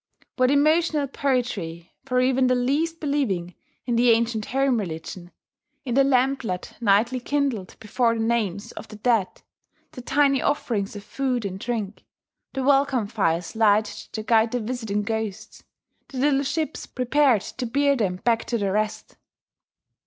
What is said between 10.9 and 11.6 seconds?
of food and